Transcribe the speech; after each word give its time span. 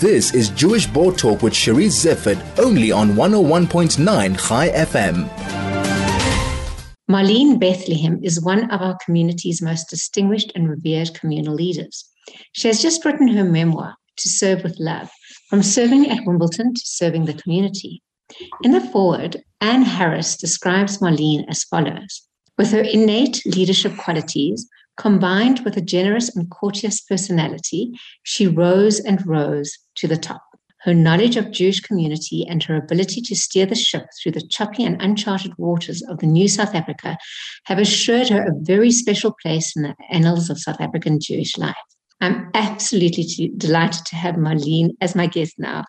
This 0.00 0.34
is 0.34 0.50
Jewish 0.50 0.86
Board 0.86 1.16
Talk 1.16 1.42
with 1.42 1.54
Cherise 1.54 2.04
Zifford, 2.04 2.38
only 2.58 2.92
on 2.92 3.12
101.9 3.14 4.46
Chai 4.46 4.68
FM. 4.68 5.26
Marlene 7.10 7.58
Bethlehem 7.58 8.20
is 8.22 8.44
one 8.44 8.70
of 8.70 8.82
our 8.82 8.98
community's 9.02 9.62
most 9.62 9.88
distinguished 9.88 10.52
and 10.54 10.68
revered 10.68 11.14
communal 11.14 11.54
leaders. 11.54 12.04
She 12.52 12.68
has 12.68 12.82
just 12.82 13.06
written 13.06 13.28
her 13.28 13.42
memoir, 13.42 13.94
To 14.18 14.28
Serve 14.28 14.62
with 14.64 14.76
Love, 14.78 15.08
from 15.48 15.62
serving 15.62 16.10
at 16.10 16.26
Wimbledon 16.26 16.74
to 16.74 16.82
serving 16.84 17.24
the 17.24 17.32
community. 17.32 18.02
In 18.62 18.72
the 18.72 18.82
foreword, 18.82 19.42
Anne 19.62 19.80
Harris 19.80 20.36
describes 20.36 20.98
Marlene 20.98 21.46
as 21.48 21.64
follows 21.64 22.20
With 22.58 22.70
her 22.72 22.82
innate 22.82 23.40
leadership 23.46 23.96
qualities, 23.96 24.68
combined 24.96 25.60
with 25.60 25.76
a 25.76 25.80
generous 25.82 26.34
and 26.34 26.50
courteous 26.50 27.00
personality, 27.00 27.92
she 28.22 28.46
rose 28.46 29.00
and 29.00 29.26
rose 29.26 29.78
to 29.96 30.08
the 30.08 30.16
top. 30.16 30.42
Her 30.82 30.94
knowledge 30.94 31.36
of 31.36 31.50
Jewish 31.50 31.80
community 31.80 32.46
and 32.48 32.62
her 32.62 32.76
ability 32.76 33.20
to 33.22 33.34
steer 33.34 33.66
the 33.66 33.74
ship 33.74 34.06
through 34.22 34.32
the 34.32 34.46
choppy 34.48 34.84
and 34.84 35.00
uncharted 35.02 35.52
waters 35.58 36.02
of 36.02 36.18
the 36.18 36.26
new 36.26 36.46
South 36.48 36.74
Africa 36.74 37.18
have 37.64 37.78
assured 37.78 38.28
her 38.28 38.42
a 38.42 38.54
very 38.60 38.92
special 38.92 39.34
place 39.42 39.74
in 39.76 39.82
the 39.82 39.94
annals 40.10 40.48
of 40.48 40.60
South 40.60 40.80
African 40.80 41.18
Jewish 41.20 41.58
life. 41.58 41.74
I'm 42.20 42.50
absolutely 42.54 43.52
delighted 43.56 44.06
to 44.06 44.16
have 44.16 44.36
Marlene 44.36 44.90
as 45.00 45.14
my 45.14 45.26
guest 45.26 45.54
now. 45.58 45.84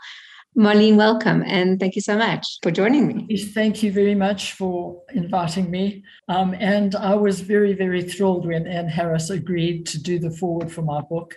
Marlene, 0.56 0.96
welcome 0.96 1.44
and 1.46 1.80
thank 1.80 1.96
you 1.96 2.02
so 2.02 2.18
much 2.18 2.58
for 2.64 2.72
joining 2.72 3.08
me. 3.08 3.38
Thank 3.38 3.84
you 3.84 3.92
very 3.92 4.16
much 4.16 4.54
for 4.54 5.02
inviting 5.14 5.70
me. 5.70 6.04
Um, 6.30 6.56
and 6.60 6.96
I 6.96 7.14
was 7.14 7.42
very, 7.42 7.74
very 7.74 8.02
thrilled 8.02 8.48
when 8.48 8.66
Anne 8.66 8.88
Harris 8.88 9.30
agreed 9.30 9.86
to 9.88 10.02
do 10.02 10.18
the 10.18 10.32
foreword 10.32 10.72
for 10.72 10.82
my 10.82 11.02
book. 11.02 11.36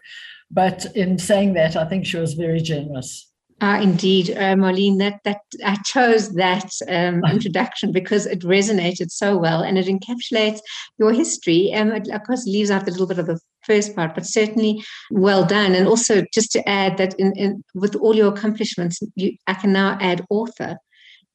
But 0.50 0.86
in 0.96 1.18
saying 1.18 1.54
that, 1.54 1.76
I 1.76 1.84
think 1.86 2.06
she 2.06 2.16
was 2.16 2.34
very 2.34 2.60
generous. 2.60 3.30
Uh, 3.60 3.78
indeed, 3.82 4.30
uh, 4.30 4.54
Marlene, 4.54 4.98
that, 4.98 5.20
that 5.24 5.42
I 5.64 5.76
chose 5.84 6.34
that 6.34 6.70
um, 6.88 7.22
introduction 7.30 7.92
because 7.92 8.24
it 8.24 8.40
resonated 8.40 9.10
so 9.10 9.36
well 9.36 9.60
and 9.62 9.76
it 9.76 9.86
encapsulates 9.86 10.60
your 10.98 11.12
history. 11.12 11.70
And 11.70 11.90
it, 11.92 12.08
of 12.08 12.22
course, 12.24 12.46
leaves 12.46 12.70
out 12.70 12.88
a 12.88 12.90
little 12.90 13.06
bit 13.06 13.18
of 13.18 13.26
the 13.26 13.38
first 13.70 13.94
part, 13.94 14.14
but 14.14 14.26
certainly 14.26 14.82
well 15.10 15.44
done. 15.44 15.74
And 15.74 15.86
also, 15.86 16.24
just 16.34 16.50
to 16.52 16.68
add 16.68 16.96
that 16.98 17.14
in, 17.18 17.32
in 17.36 17.62
with 17.74 17.94
all 17.96 18.16
your 18.16 18.32
accomplishments, 18.34 19.00
you, 19.14 19.36
I 19.46 19.54
can 19.54 19.72
now 19.72 19.98
add 20.00 20.26
author 20.30 20.76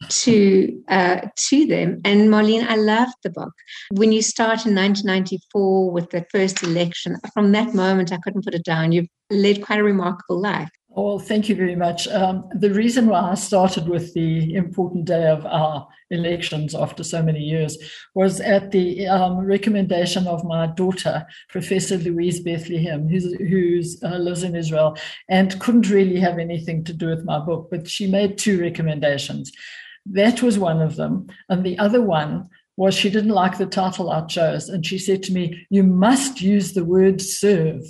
to 0.10 0.84
uh, 0.90 1.22
to 1.50 1.66
them. 1.66 2.02
And 2.04 2.30
Marlene, 2.30 2.68
I 2.68 2.76
loved 2.76 3.16
the 3.24 3.30
book. 3.30 3.54
When 3.92 4.12
you 4.12 4.22
start 4.22 4.66
in 4.66 4.76
1994 4.76 5.92
with 5.92 6.10
the 6.10 6.26
first 6.32 6.64
election, 6.64 7.18
from 7.34 7.52
that 7.54 7.74
moment, 7.74 8.12
I 8.12 8.18
couldn't 8.18 8.44
put 8.44 8.54
it 8.54 8.66
down. 8.66 8.92
You've 8.92 9.08
led 9.30 9.64
quite 9.64 9.80
a 9.80 9.84
remarkable 9.84 10.40
life. 10.42 10.70
Well, 10.96 11.20
thank 11.20 11.50
you 11.50 11.56
very 11.56 11.76
much. 11.76 12.08
Um, 12.08 12.48
the 12.56 12.74
reason 12.74 13.08
why 13.08 13.32
I 13.32 13.34
started 13.34 13.90
with 13.90 14.14
the 14.14 14.56
important 14.56 15.04
day 15.04 15.28
of 15.28 15.46
our 15.46 15.86
elections 16.10 16.74
after 16.74 17.04
so 17.04 17.22
many 17.22 17.42
years 17.42 17.78
was 18.14 18.40
at 18.40 18.72
the 18.72 19.06
um, 19.06 19.40
recommendation 19.40 20.26
of 20.26 20.46
my 20.46 20.68
daughter, 20.68 21.26
Professor 21.50 21.98
Louise 21.98 22.40
Bethlehem, 22.40 23.10
who 23.10 23.82
uh, 24.04 24.18
lives 24.20 24.44
in 24.44 24.56
Israel 24.56 24.98
and 25.28 25.60
couldn't 25.60 25.90
really 25.90 26.18
have 26.18 26.40
anything 26.40 26.86
to 26.86 26.94
do 26.94 27.10
with 27.10 27.26
my 27.26 27.40
book, 27.40 27.68
but 27.70 27.90
she 27.90 28.08
made 28.08 28.38
two 28.38 28.62
recommendations. 28.62 29.52
That 30.06 30.42
was 30.42 30.58
one 30.58 30.82
of 30.82 30.96
them. 30.96 31.28
And 31.50 31.66
the 31.66 31.78
other 31.78 32.02
one 32.02 32.48
was 32.78 32.96
she 32.96 33.10
didn't 33.10 33.32
like 33.32 33.58
the 33.58 33.66
title 33.66 34.12
I 34.12 34.26
chose. 34.28 34.70
And 34.70 34.86
she 34.86 34.98
said 34.98 35.24
to 35.24 35.34
me, 35.34 35.68
You 35.70 35.84
must 35.84 36.42
use 36.42 36.72
the 36.72 36.86
word 36.86 37.22
serve 37.22 37.82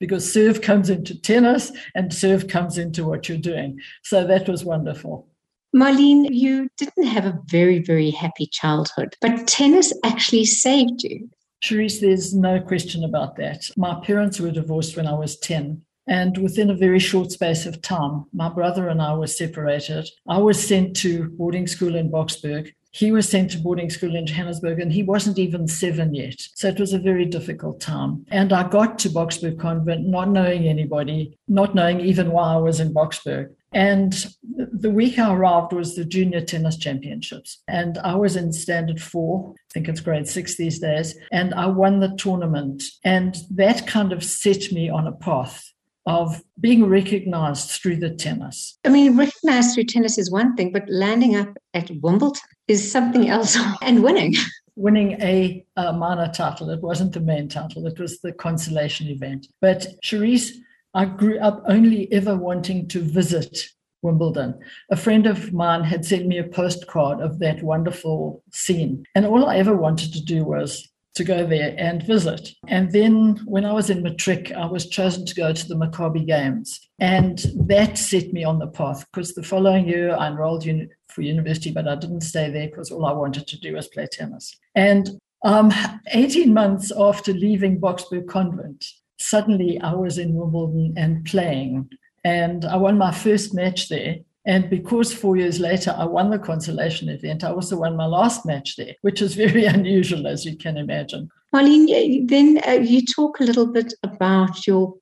because 0.00 0.32
serve 0.32 0.62
comes 0.62 0.90
into 0.90 1.20
tennis 1.20 1.72
and 1.94 2.12
serve 2.12 2.48
comes 2.48 2.78
into 2.78 3.04
what 3.04 3.28
you're 3.28 3.38
doing. 3.38 3.78
So 4.02 4.26
that 4.26 4.48
was 4.48 4.64
wonderful. 4.64 5.28
Marlene, 5.74 6.28
you 6.30 6.68
didn't 6.78 7.06
have 7.06 7.26
a 7.26 7.38
very, 7.46 7.80
very 7.80 8.10
happy 8.10 8.46
childhood, 8.46 9.14
but 9.20 9.46
tennis 9.46 9.92
actually 10.04 10.44
saved 10.44 11.02
you. 11.02 11.28
Cherise, 11.62 12.00
there's 12.00 12.34
no 12.34 12.60
question 12.60 13.04
about 13.04 13.36
that. 13.36 13.68
My 13.76 14.00
parents 14.02 14.40
were 14.40 14.50
divorced 14.50 14.96
when 14.96 15.06
I 15.06 15.14
was 15.14 15.38
10. 15.38 15.82
And 16.08 16.38
within 16.38 16.70
a 16.70 16.74
very 16.74 17.00
short 17.00 17.32
space 17.32 17.66
of 17.66 17.82
time, 17.82 18.26
my 18.32 18.48
brother 18.48 18.88
and 18.88 19.02
I 19.02 19.14
were 19.14 19.26
separated. 19.26 20.08
I 20.28 20.38
was 20.38 20.64
sent 20.66 20.94
to 20.98 21.30
boarding 21.30 21.66
school 21.66 21.96
in 21.96 22.12
Boksburg. 22.12 22.72
He 22.96 23.12
was 23.12 23.28
sent 23.28 23.50
to 23.50 23.58
boarding 23.58 23.90
school 23.90 24.16
in 24.16 24.26
Johannesburg 24.26 24.80
and 24.80 24.90
he 24.90 25.02
wasn't 25.02 25.38
even 25.38 25.68
seven 25.68 26.14
yet. 26.14 26.40
So 26.54 26.68
it 26.68 26.80
was 26.80 26.94
a 26.94 26.98
very 26.98 27.26
difficult 27.26 27.78
time. 27.78 28.24
And 28.30 28.54
I 28.54 28.66
got 28.66 28.98
to 29.00 29.10
Boksburg 29.10 29.60
Convent 29.60 30.06
not 30.06 30.30
knowing 30.30 30.66
anybody, 30.66 31.36
not 31.46 31.74
knowing 31.74 32.00
even 32.00 32.30
why 32.30 32.54
I 32.54 32.56
was 32.56 32.80
in 32.80 32.94
Boksburg. 32.94 33.54
And 33.74 34.14
the 34.42 34.90
week 34.90 35.18
I 35.18 35.34
arrived 35.34 35.74
was 35.74 35.94
the 35.94 36.06
Junior 36.06 36.40
Tennis 36.40 36.78
Championships. 36.78 37.62
And 37.68 37.98
I 37.98 38.14
was 38.14 38.34
in 38.34 38.50
standard 38.54 39.02
four, 39.02 39.52
I 39.54 39.72
think 39.74 39.88
it's 39.88 40.00
grade 40.00 40.26
six 40.26 40.56
these 40.56 40.78
days, 40.78 41.18
and 41.30 41.52
I 41.52 41.66
won 41.66 42.00
the 42.00 42.16
tournament. 42.16 42.82
And 43.04 43.36
that 43.50 43.86
kind 43.86 44.14
of 44.14 44.24
set 44.24 44.72
me 44.72 44.88
on 44.88 45.06
a 45.06 45.12
path 45.12 45.70
of 46.06 46.40
being 46.60 46.86
recognized 46.86 47.70
through 47.70 47.96
the 47.96 48.10
tennis. 48.10 48.78
I 48.84 48.90
mean, 48.90 49.16
recognized 49.16 49.74
through 49.74 49.84
tennis 49.84 50.18
is 50.18 50.30
one 50.30 50.54
thing, 50.54 50.72
but 50.72 50.88
landing 50.88 51.34
up 51.36 51.56
at 51.74 51.90
Wimbledon 52.00 52.40
is 52.68 52.90
something 52.90 53.28
else 53.28 53.58
and 53.82 54.02
winning. 54.02 54.34
Winning 54.76 55.20
a, 55.22 55.64
a 55.76 55.92
minor 55.92 56.30
title. 56.32 56.70
It 56.70 56.82
wasn't 56.82 57.12
the 57.12 57.20
main 57.20 57.48
title, 57.48 57.86
it 57.86 57.98
was 57.98 58.20
the 58.20 58.32
consolation 58.32 59.08
event. 59.08 59.48
But 59.60 59.86
Cherise, 60.04 60.52
I 60.94 61.06
grew 61.06 61.38
up 61.40 61.62
only 61.66 62.10
ever 62.12 62.36
wanting 62.36 62.88
to 62.88 63.00
visit 63.00 63.58
Wimbledon. 64.02 64.58
A 64.90 64.96
friend 64.96 65.26
of 65.26 65.52
mine 65.52 65.82
had 65.82 66.04
sent 66.04 66.26
me 66.26 66.38
a 66.38 66.44
postcard 66.44 67.20
of 67.20 67.38
that 67.40 67.62
wonderful 67.62 68.42
scene. 68.52 69.04
And 69.14 69.26
all 69.26 69.46
I 69.46 69.56
ever 69.56 69.76
wanted 69.76 70.12
to 70.12 70.24
do 70.24 70.44
was 70.44 70.88
to 71.16 71.24
go 71.24 71.46
there 71.46 71.74
and 71.78 72.02
visit. 72.02 72.50
And 72.68 72.92
then 72.92 73.40
when 73.46 73.64
I 73.64 73.72
was 73.72 73.88
in 73.88 74.02
matric, 74.02 74.52
I 74.52 74.66
was 74.66 74.86
chosen 74.86 75.24
to 75.24 75.34
go 75.34 75.52
to 75.52 75.68
the 75.68 75.74
Maccabi 75.74 76.26
Games. 76.26 76.88
And 76.98 77.38
that 77.68 77.96
set 77.96 78.32
me 78.32 78.44
on 78.44 78.58
the 78.58 78.66
path 78.66 79.06
because 79.10 79.34
the 79.34 79.42
following 79.42 79.88
year 79.88 80.14
I 80.14 80.28
enrolled 80.28 80.66
for 81.08 81.22
university, 81.22 81.72
but 81.72 81.88
I 81.88 81.96
didn't 81.96 82.20
stay 82.20 82.50
there 82.50 82.68
because 82.68 82.90
all 82.90 83.06
I 83.06 83.12
wanted 83.12 83.46
to 83.46 83.58
do 83.58 83.74
was 83.74 83.88
play 83.88 84.06
tennis. 84.06 84.54
And 84.74 85.10
um, 85.42 85.72
18 86.08 86.52
months 86.52 86.92
after 86.96 87.32
leaving 87.32 87.80
Boksburg 87.80 88.28
Convent, 88.28 88.84
suddenly 89.18 89.80
I 89.80 89.94
was 89.94 90.18
in 90.18 90.34
Wimbledon 90.34 90.94
and 90.98 91.24
playing. 91.24 91.88
And 92.24 92.64
I 92.66 92.76
won 92.76 92.98
my 92.98 93.12
first 93.12 93.54
match 93.54 93.88
there. 93.88 94.16
And 94.46 94.70
because 94.70 95.12
four 95.12 95.36
years 95.36 95.58
later 95.58 95.94
I 95.98 96.04
won 96.04 96.30
the 96.30 96.38
consolation 96.38 97.08
event, 97.08 97.42
I 97.42 97.50
also 97.50 97.78
won 97.78 97.96
my 97.96 98.06
last 98.06 98.46
match 98.46 98.76
there, 98.76 98.94
which 99.02 99.20
is 99.20 99.34
very 99.44 99.66
unusual, 99.66 100.26
as 100.26 100.44
you 100.44 100.56
can 100.56 100.76
imagine. 100.76 101.28
Marlene, 101.54 102.28
then 102.28 102.60
uh, 102.66 102.72
you 102.72 103.04
talk 103.04 103.40
a 103.40 103.44
little 103.44 103.66
bit 103.66 103.94
about 104.02 104.66
your 104.66 104.94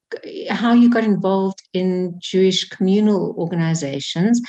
how 0.49 0.73
you 0.73 0.89
got 0.89 1.05
involved 1.05 1.61
in 1.73 2.15
Jewish 2.19 2.69
communal 2.69 3.35
organizations, 3.37 4.41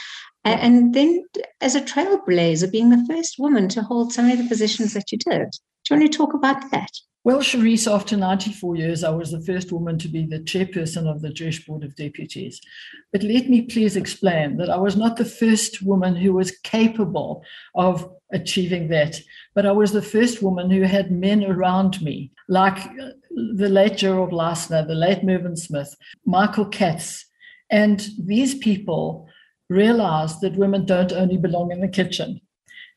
and 0.43 0.93
then 0.93 1.23
as 1.61 1.73
a 1.73 1.81
trailblazer, 1.81 2.71
being 2.71 2.89
the 2.89 3.05
first 3.09 3.39
woman 3.39 3.67
to 3.69 3.81
hold 3.81 4.13
some 4.13 4.29
of 4.29 4.37
the 4.37 4.47
positions 4.47 4.93
that 4.93 5.11
you 5.11 5.17
did. 5.17 5.51
Do 5.85 5.95
you 5.95 5.99
want 5.99 6.11
to 6.11 6.17
talk 6.17 6.33
about 6.33 6.69
that? 6.71 6.91
Well, 7.25 7.39
Cherise, 7.39 7.91
after 7.91 8.15
94 8.15 8.75
years, 8.75 9.03
I 9.03 9.09
was 9.09 9.31
the 9.31 9.41
first 9.41 9.71
woman 9.71 9.97
to 9.97 10.07
be 10.07 10.27
the 10.27 10.41
chairperson 10.41 11.07
of 11.07 11.23
the 11.23 11.31
Jewish 11.31 11.65
Board 11.65 11.83
of 11.83 11.95
Deputies. 11.95 12.61
But 13.11 13.23
let 13.23 13.49
me 13.49 13.63
please 13.63 13.95
explain 13.95 14.57
that 14.57 14.69
I 14.69 14.77
was 14.77 14.95
not 14.95 15.17
the 15.17 15.25
first 15.25 15.81
woman 15.81 16.15
who 16.15 16.33
was 16.33 16.59
capable 16.59 17.43
of 17.73 18.07
achieving 18.31 18.89
that, 18.89 19.19
but 19.55 19.65
I 19.65 19.71
was 19.71 19.91
the 19.91 20.03
first 20.03 20.43
woman 20.43 20.69
who 20.69 20.83
had 20.83 21.09
men 21.09 21.43
around 21.43 21.99
me, 22.03 22.31
like 22.47 22.77
uh, 22.77 23.13
the 23.55 23.69
late 23.69 23.97
Gerald 23.97 24.31
Leissner, 24.31 24.87
the 24.87 24.93
late 24.93 25.23
Mervyn 25.23 25.55
Smith, 25.55 25.95
Michael 26.27 26.67
Katz. 26.67 27.25
And 27.71 28.07
these 28.19 28.53
people 28.53 29.27
realized 29.67 30.41
that 30.41 30.57
women 30.57 30.85
don't 30.85 31.11
only 31.11 31.37
belong 31.37 31.71
in 31.71 31.81
the 31.81 31.87
kitchen. 31.87 32.39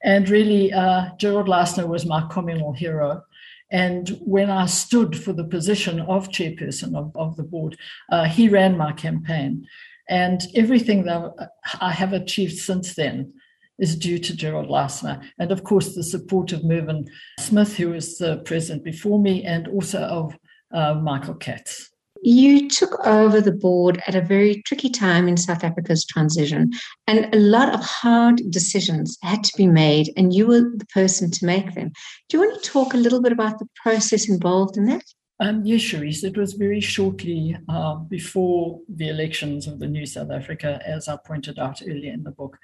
And 0.05 0.29
really, 0.29 0.71
uh, 0.71 1.17
Gerald 1.17 1.49
Leissner 1.49 1.89
was 1.89 2.05
my 2.05 2.29
communal 2.31 2.75
hero 2.75 3.23
and 3.71 4.09
when 4.21 4.51
I 4.51 4.67
stood 4.67 5.17
for 5.17 5.33
the 5.33 5.45
position 5.45 6.01
of 6.01 6.29
chairperson 6.29 6.95
of, 6.97 7.13
of 7.15 7.37
the 7.37 7.43
board, 7.43 7.77
uh, 8.11 8.25
he 8.25 8.49
ran 8.49 8.77
my 8.77 8.93
campaign. 8.93 9.67
And 10.09 10.41
everything 10.55 11.05
that 11.05 11.51
I 11.81 11.93
have 11.93 12.15
achieved 12.15 12.57
since 12.57 12.95
then 12.95 13.35
is 13.79 13.95
due 13.95 14.19
to 14.19 14.37
Gerald 14.37 14.69
Leissner. 14.69 15.23
And 15.39 15.53
of 15.53 15.65
course, 15.65 15.95
the 15.95 16.03
support 16.03 16.53
of 16.53 16.65
Mervyn 16.65 17.07
Smith, 17.39 17.77
who 17.77 17.91
was 17.91 18.17
the 18.17 18.39
president 18.39 18.85
before 18.85 19.21
me, 19.21 19.45
and 19.45 19.69
also 19.69 20.01
of 20.01 20.39
uh, 20.73 20.95
Michael 20.95 21.35
Katz. 21.35 21.91
You 22.23 22.69
took 22.69 22.99
over 23.07 23.41
the 23.41 23.53
board 23.53 24.03
at 24.07 24.15
a 24.15 24.21
very 24.21 24.63
tricky 24.63 24.91
time 24.91 25.29
in 25.29 25.37
South 25.37 25.63
Africa's 25.63 26.05
transition, 26.05 26.73
and 27.07 27.33
a 27.35 27.39
lot 27.39 27.73
of 27.73 27.81
hard 27.81 28.41
decisions 28.51 29.17
had 29.23 29.45
to 29.45 29.57
be 29.57 29.67
made, 29.67 30.13
and 30.17 30.35
you 30.35 30.47
were 30.47 30.61
the 30.61 30.87
person 30.93 31.31
to 31.31 31.47
make 31.47 31.75
them. 31.75 31.93
Do 32.29 32.37
you 32.37 32.41
want 32.41 32.63
to 32.63 32.71
talk 32.71 32.95
a 32.95 32.99
little 32.99 33.23
bit 33.23 33.33
about 33.33 33.59
the 33.59 33.69
process 33.83 34.29
involved 34.29 34.77
in 34.77 34.87
that? 34.87 35.05
Um, 35.41 35.65
yes, 35.65 35.83
Cherise, 35.83 36.25
it 36.25 36.37
was 36.37 36.55
very 36.55 36.81
shortly 36.81 37.57
uh, 37.69 37.95
before 37.95 38.81
the 38.89 39.09
elections 39.09 39.69
of 39.69 39.79
the 39.79 39.87
new 39.87 40.05
South 40.05 40.33
Africa, 40.33 40.81
as 40.85 41.07
I 41.07 41.17
pointed 41.25 41.61
out 41.61 41.81
earlier 41.83 42.13
in 42.13 42.25
the 42.25 42.33
book. 42.33 42.59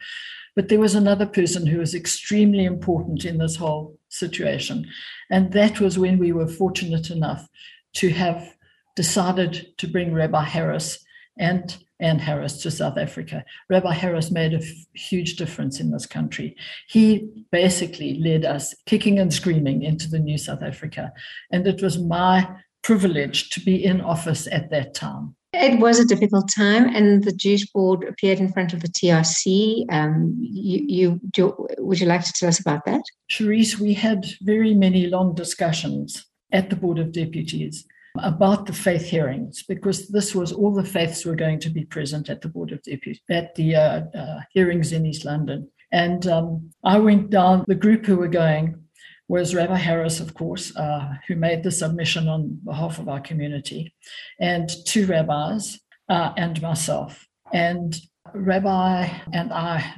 But 0.56 0.68
there 0.68 0.80
was 0.80 0.96
another 0.96 1.26
person 1.26 1.66
who 1.66 1.78
was 1.78 1.94
extremely 1.94 2.64
important 2.64 3.24
in 3.24 3.38
this 3.38 3.54
whole 3.54 3.96
situation. 4.08 4.86
And 5.30 5.52
that 5.52 5.78
was 5.78 5.98
when 5.98 6.18
we 6.18 6.32
were 6.32 6.48
fortunate 6.48 7.10
enough 7.10 7.48
to 7.94 8.10
have 8.10 8.53
decided 8.96 9.76
to 9.78 9.86
bring 9.86 10.12
Rabbi 10.12 10.44
Harris 10.44 11.04
and 11.38 11.76
Anne 12.00 12.18
Harris 12.18 12.60
to 12.62 12.70
South 12.70 12.98
Africa. 12.98 13.44
Rabbi 13.70 13.92
Harris 13.92 14.30
made 14.30 14.52
a 14.52 14.58
f- 14.58 14.68
huge 14.94 15.36
difference 15.36 15.80
in 15.80 15.90
this 15.90 16.06
country. 16.06 16.56
He 16.88 17.28
basically 17.50 18.18
led 18.18 18.44
us 18.44 18.74
kicking 18.86 19.18
and 19.18 19.32
screaming 19.32 19.82
into 19.82 20.08
the 20.08 20.18
new 20.18 20.38
South 20.38 20.62
Africa. 20.62 21.12
And 21.52 21.66
it 21.66 21.82
was 21.82 21.98
my 21.98 22.48
privilege 22.82 23.50
to 23.50 23.60
be 23.60 23.82
in 23.82 24.00
office 24.00 24.46
at 24.50 24.70
that 24.70 24.94
time. 24.94 25.34
It 25.54 25.78
was 25.78 26.00
a 26.00 26.04
difficult 26.04 26.50
time, 26.54 26.88
and 26.96 27.22
the 27.22 27.32
Jewish 27.32 27.64
board 27.70 28.02
appeared 28.02 28.40
in 28.40 28.52
front 28.52 28.72
of 28.72 28.80
the 28.80 28.88
TRC. 28.88 29.84
Um, 29.88 30.36
you, 30.40 30.84
you 30.86 31.20
do, 31.30 31.54
would 31.78 32.00
you 32.00 32.06
like 32.06 32.24
to 32.24 32.32
tell 32.32 32.48
us 32.48 32.58
about 32.58 32.84
that? 32.86 33.02
Cherise, 33.30 33.78
we 33.78 33.94
had 33.94 34.26
very 34.42 34.74
many 34.74 35.06
long 35.06 35.32
discussions 35.32 36.26
at 36.52 36.70
the 36.70 36.76
Board 36.76 36.98
of 36.98 37.12
Deputies 37.12 37.86
about 38.18 38.66
the 38.66 38.72
faith 38.72 39.06
hearings 39.06 39.64
because 39.64 40.08
this 40.08 40.34
was 40.34 40.52
all 40.52 40.72
the 40.72 40.84
faiths 40.84 41.24
were 41.24 41.34
going 41.34 41.58
to 41.60 41.70
be 41.70 41.84
present 41.84 42.28
at 42.30 42.40
the 42.40 42.48
Board 42.48 42.70
of 42.72 42.82
Deputies 42.82 43.20
at 43.30 43.54
the 43.54 43.74
uh, 43.74 44.02
uh, 44.16 44.40
hearings 44.52 44.92
in 44.92 45.06
East 45.06 45.24
London. 45.24 45.68
And 45.90 46.26
um, 46.26 46.70
I 46.84 46.98
went 46.98 47.30
down, 47.30 47.64
the 47.66 47.74
group 47.74 48.06
who 48.06 48.16
were 48.16 48.28
going 48.28 48.84
was 49.28 49.54
Rabbi 49.54 49.76
Harris, 49.76 50.20
of 50.20 50.34
course, 50.34 50.76
uh, 50.76 51.14
who 51.26 51.36
made 51.36 51.62
the 51.62 51.70
submission 51.70 52.28
on 52.28 52.60
behalf 52.64 52.98
of 52.98 53.08
our 53.08 53.20
community, 53.20 53.94
and 54.38 54.68
two 54.86 55.06
rabbis 55.06 55.80
uh, 56.08 56.32
and 56.36 56.60
myself. 56.60 57.26
And 57.52 57.96
Rabbi 58.34 59.08
and 59.32 59.52
I 59.52 59.94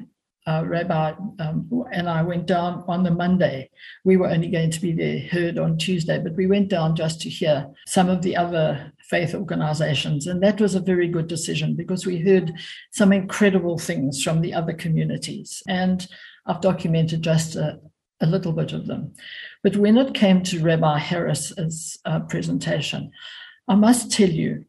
uh, 0.47 0.63
Rabbi 0.65 1.13
um, 1.41 1.85
and 1.93 2.09
I 2.09 2.23
went 2.23 2.47
down 2.47 2.85
on 2.87 3.03
the 3.03 3.11
Monday. 3.11 3.71
We 4.05 4.17
were 4.17 4.29
only 4.29 4.49
going 4.49 4.71
to 4.71 4.81
be 4.81 4.93
there 4.93 5.19
heard 5.19 5.59
on 5.59 5.77
Tuesday, 5.77 6.19
but 6.19 6.35
we 6.35 6.47
went 6.47 6.69
down 6.69 6.95
just 6.95 7.21
to 7.23 7.29
hear 7.29 7.67
some 7.87 8.09
of 8.09 8.23
the 8.23 8.37
other 8.37 8.93
faith 9.09 9.35
organizations. 9.35 10.27
And 10.27 10.43
that 10.43 10.61
was 10.61 10.75
a 10.75 10.81
very 10.81 11.09
good 11.09 11.27
decision 11.27 11.75
because 11.75 12.07
we 12.07 12.19
heard 12.19 12.53
some 12.93 13.13
incredible 13.13 13.79
things 13.79 14.23
from 14.23 14.41
the 14.41 14.55
other 14.55 14.73
communities. 14.73 15.63
And 15.69 16.07
I've 16.47 16.61
documented 16.61 17.23
just 17.23 17.57
a, 17.57 17.81
a 18.21 18.27
little 18.27 18.53
bit 18.53 18.73
of 18.73 18.87
them. 18.87 19.15
But 19.65 19.77
when 19.77 19.97
it 19.97 20.15
came 20.15 20.43
to 20.45 20.63
Rabbi 20.63 20.99
Harris's 20.99 21.99
uh, 22.05 22.21
presentation, 22.21 23.11
I 23.69 23.75
must 23.75 24.13
tell 24.13 24.31
you 24.31 24.65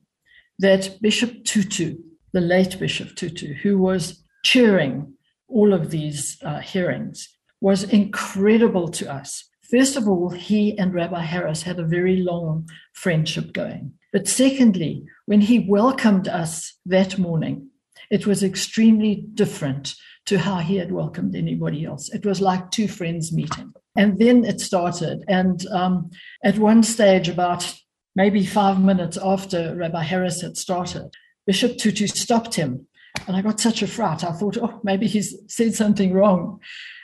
that 0.60 0.98
Bishop 1.02 1.44
Tutu, 1.44 1.98
the 2.34 2.42
late 2.42 2.80
Bishop 2.80 3.16
Tutu, 3.16 3.54
who 3.54 3.78
was 3.78 4.24
cheering 4.44 5.14
all 5.48 5.74
of 5.74 5.92
these 5.92 6.38
uh, 6.44 6.60
hearings 6.60 7.30
was 7.62 7.84
incredible 7.84 8.88
to 8.90 9.12
us. 9.12 9.46
First 9.70 9.98
of 9.98 10.08
all, 10.08 10.30
he 10.30 10.78
and 10.78 10.94
Rabbi 10.94 11.22
Harris 11.22 11.64
had 11.64 11.80
a 11.80 11.86
very 11.86 12.18
long 12.18 12.70
friendship 12.94 13.54
going. 13.54 13.94
But 14.14 14.28
secondly, 14.28 15.04
when 15.26 15.42
he 15.42 15.60
welcomed 15.68 16.28
us 16.28 16.74
that 16.86 17.18
morning, 17.18 17.70
it 18.10 18.26
was 18.26 18.44
extremely 18.44 19.26
different 19.34 19.96
to 20.28 20.40
how 20.40 20.58
he 20.58 20.78
had 20.78 20.92
welcomed 20.92 21.36
anybody 21.36 21.86
else. 21.86 22.10
It 22.14 22.26
was 22.26 22.40
like 22.42 22.72
two 22.72 22.88
friends 22.88 23.34
meeting. 23.34 23.74
And 23.96 24.20
then 24.20 24.46
it 24.46 24.62
started. 24.62 25.24
And 25.28 25.66
um, 25.68 26.12
at 26.44 26.58
one 26.58 26.84
stage, 26.84 27.28
about 27.28 27.74
maybe 28.16 28.46
five 28.46 28.82
minutes 28.82 29.18
after 29.18 29.76
Rabbi 29.76 30.04
Harris 30.04 30.42
had 30.42 30.56
started, 30.58 31.14
Bishop 31.46 31.78
Tutu 31.78 32.08
stopped 32.08 32.56
him 32.56 32.88
and 33.28 33.36
I 33.36 33.42
got 33.42 33.60
such 33.60 33.82
a 33.82 33.88
fright. 33.88 34.24
I 34.24 34.32
thought, 34.32 34.58
oh, 34.58 34.80
maybe 34.84 35.06
he's 35.06 35.36
said 35.48 35.76
something 35.76 36.14
wrong. 36.14 36.60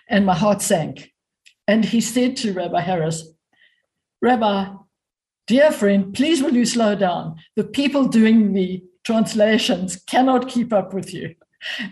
And 0.10 0.26
my 0.26 0.36
heart 0.36 0.62
sank. 0.62 1.12
And 1.68 1.84
he 1.84 2.02
said 2.02 2.38
to 2.38 2.54
Rabbi 2.54 2.80
Harris, 2.82 3.28
Rabbi, 4.22 4.74
dear 5.48 5.72
friend, 5.72 6.14
please 6.14 6.42
will 6.42 6.54
you 6.54 6.66
slow 6.66 6.96
down? 6.96 7.36
The 7.56 7.64
people 7.64 8.08
doing 8.08 8.54
the 8.54 8.84
translations 9.06 9.98
cannot 9.98 10.48
keep 10.48 10.72
up 10.72 10.94
with 10.94 11.14
you. 11.14 11.36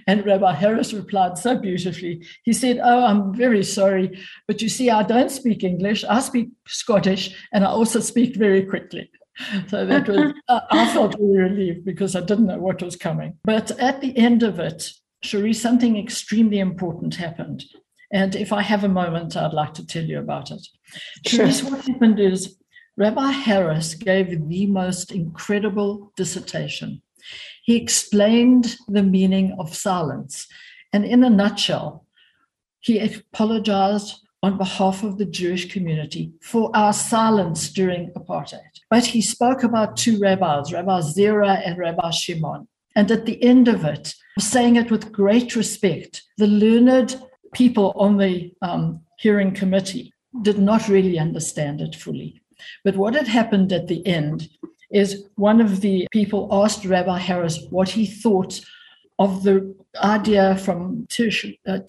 And 0.08 0.26
Rabbi 0.26 0.54
Harris 0.54 0.94
replied 0.94 1.38
so 1.38 1.58
beautifully. 1.58 2.26
He 2.44 2.52
said, 2.52 2.80
Oh, 2.84 3.06
I'm 3.06 3.34
very 3.34 3.64
sorry, 3.64 4.20
but 4.46 4.62
you 4.62 4.68
see, 4.68 4.90
I 4.90 5.04
don't 5.04 5.32
speak 5.32 5.64
English. 5.64 6.04
I 6.04 6.20
speak 6.20 6.50
Scottish, 6.68 7.34
and 7.54 7.64
I 7.64 7.70
also 7.70 8.02
speak 8.02 8.36
very 8.36 8.66
quickly 8.66 9.10
so 9.68 9.86
that 9.86 10.08
was 10.08 10.34
uh, 10.48 10.60
I 10.72 10.94
felt 10.94 11.16
really 11.20 11.40
relieved 11.40 11.86
because 11.86 12.16
I 12.16 12.22
didn't 12.22 12.48
know 12.48 12.60
what 12.60 12.82
was 12.82 12.96
coming. 12.96 13.38
But 13.44 13.72
at 13.80 14.02
the 14.02 14.18
end 14.18 14.44
of 14.44 14.60
it, 14.60 14.92
Cherise, 15.24 15.56
something 15.56 15.98
extremely 15.98 16.60
important 16.60 17.16
happened. 17.16 17.64
And 18.12 18.36
if 18.36 18.52
I 18.52 18.62
have 18.62 18.84
a 18.84 18.90
moment, 18.90 19.38
I'd 19.38 19.54
like 19.54 19.74
to 19.76 19.86
tell 19.86 20.04
you 20.04 20.20
about 20.20 20.52
it. 20.52 20.68
Sure. 21.26 21.48
what 21.48 21.86
happened 21.86 22.20
is 22.20 22.58
Rabbi 22.98 23.32
Harris 23.32 23.94
gave 23.96 24.48
the 24.50 24.68
most 24.68 25.12
incredible 25.12 26.12
dissertation. 26.18 27.02
He 27.64 27.78
explained 27.78 28.76
the 28.88 29.04
meaning 29.04 29.56
of 29.60 29.76
silence. 29.76 30.48
And 30.92 31.06
in 31.06 31.24
a 31.24 31.30
nutshell, 31.30 32.06
he 32.82 33.00
apologized 33.00 34.20
on 34.44 34.58
behalf 34.58 35.04
of 35.04 35.18
the 35.18 35.26
Jewish 35.26 35.72
community 35.72 36.34
for 36.42 36.76
our 36.76 36.94
silence 36.94 37.70
during 37.70 38.12
apartheid. 38.14 38.80
But 38.90 39.06
he 39.06 39.22
spoke 39.22 39.64
about 39.64 39.98
two 39.98 40.20
rabbis, 40.20 40.74
Rabbi 40.74 41.00
Zera 41.02 41.62
and 41.66 41.78
Rabbi 41.78 42.10
Shimon. 42.10 42.68
And 42.96 43.10
at 43.12 43.26
the 43.26 43.42
end 43.44 43.68
of 43.68 43.86
it, 43.86 44.14
saying 44.40 44.76
it 44.76 44.92
with 44.92 45.12
great 45.12 45.56
respect, 45.56 46.24
the 46.38 46.48
learned 46.48 47.22
people 47.54 47.94
on 47.96 48.18
the 48.18 48.52
um, 48.62 49.02
hearing 49.20 49.54
committee 49.54 50.14
did 50.42 50.58
not 50.58 50.88
really 50.88 51.20
understand 51.20 51.82
it 51.82 51.96
fully. 51.96 52.42
But 52.84 52.96
what 52.96 53.14
had 53.14 53.28
happened 53.28 53.72
at 53.72 53.88
the 53.88 54.06
end 54.06 54.50
is 54.92 55.26
one 55.36 55.62
of 55.62 55.82
the 55.82 56.08
people 56.12 56.50
asked 56.52 56.86
Rabbi 56.86 57.18
Harris 57.18 57.60
what 57.70 57.90
he 57.90 58.06
thought 58.06 58.60
of 59.24 59.44
the 59.44 59.76
idea 60.02 60.58
from 60.58 61.08
uh, 61.20 61.80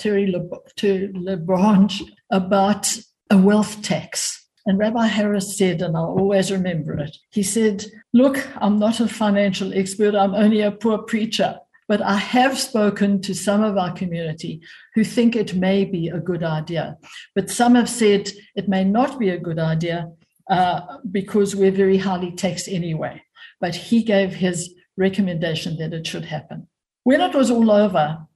Terreblanche 0.78 2.02
about 2.30 2.96
a 3.30 3.38
wealth 3.38 3.82
tax 3.82 4.42
and 4.64 4.78
Rabbi 4.78 5.06
Harris 5.06 5.56
said, 5.56 5.82
and 5.82 5.96
I'll 5.96 6.16
always 6.18 6.52
remember 6.52 6.96
it, 6.98 7.16
he 7.30 7.42
said, 7.42 7.84
Look, 8.12 8.46
I'm 8.56 8.78
not 8.78 9.00
a 9.00 9.08
financial 9.08 9.74
expert, 9.74 10.14
I'm 10.14 10.34
only 10.34 10.60
a 10.60 10.70
poor 10.70 10.98
preacher. 10.98 11.58
But 11.88 12.00
I 12.00 12.16
have 12.16 12.58
spoken 12.58 13.20
to 13.22 13.34
some 13.34 13.62
of 13.62 13.76
our 13.76 13.92
community 13.92 14.62
who 14.94 15.02
think 15.02 15.34
it 15.34 15.54
may 15.54 15.84
be 15.84 16.08
a 16.08 16.20
good 16.20 16.44
idea. 16.44 16.96
But 17.34 17.50
some 17.50 17.74
have 17.74 17.88
said 17.88 18.30
it 18.54 18.68
may 18.68 18.84
not 18.84 19.18
be 19.18 19.30
a 19.30 19.38
good 19.38 19.58
idea 19.58 20.10
uh, 20.48 20.98
because 21.10 21.56
we're 21.56 21.72
very 21.72 21.98
highly 21.98 22.30
taxed 22.32 22.68
anyway. 22.68 23.20
But 23.60 23.74
he 23.74 24.04
gave 24.04 24.32
his 24.32 24.72
recommendation 24.96 25.76
that 25.78 25.92
it 25.92 26.06
should 26.06 26.24
happen. 26.24 26.68
When 27.04 27.20
it 27.20 27.34
was 27.34 27.50
all 27.50 27.70
over, 27.70 28.26